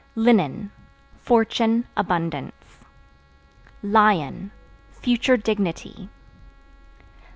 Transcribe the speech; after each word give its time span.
Linen 0.15 0.71
Fortune, 1.19 1.85
abundance. 1.95 2.79
Lion 3.83 4.49
Future 4.89 5.37
dignity. 5.37 6.09